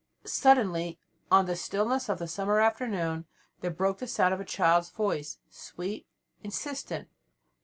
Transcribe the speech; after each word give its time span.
Suddenly 0.25 0.97
on 1.31 1.45
the 1.45 1.55
stillness 1.55 2.09
of 2.09 2.17
the 2.17 2.27
summer 2.27 2.59
afternoon 2.59 3.25
there 3.59 3.69
broke 3.69 3.99
the 3.99 4.07
sound 4.07 4.33
of 4.33 4.39
a 4.39 4.45
child's 4.45 4.89
voice, 4.89 5.37
sweet, 5.51 6.07
insistent. 6.43 7.07